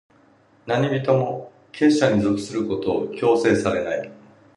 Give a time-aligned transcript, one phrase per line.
[0.65, 4.11] 何人も、結社に属することを強制されない。